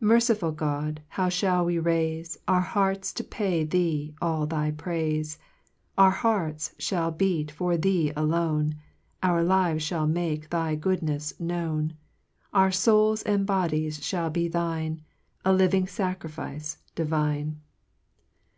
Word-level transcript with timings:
5 0.00 0.02
Merciful 0.08 0.50
God, 0.52 1.02
how 1.08 1.28
Hull 1.28 1.66
we 1.66 1.76
raife 1.78 2.38
Our 2.48 2.62
hearts 2.62 3.12
to 3.12 3.22
pay 3.22 3.64
thee 3.64 4.14
all 4.18 4.46
thy 4.46 4.70
praife/ 4.70 5.36
Our 5.98 6.10
hearts 6.10 6.72
(hall 6.88 7.10
beat 7.10 7.50
for 7.50 7.76
Thee 7.76 8.10
alone, 8.16 8.76
Our 9.22 9.42
lives 9.44 9.84
fhall 9.84 10.08
make 10.10 10.48
thy 10.48 10.74
goodnefs 10.74 11.38
known 11.38 11.98
Our. 12.54 12.70
fouls 12.70 13.22
and 13.26 13.44
bodies 13.44 14.10
(hall 14.10 14.30
be 14.30 14.48
Thine, 14.48 15.02
A 15.44 15.52
living 15.52 15.84
facriike 15.84 16.78
divine. 16.94 17.60